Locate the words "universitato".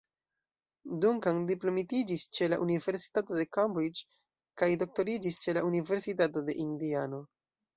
2.65-3.37, 5.71-6.45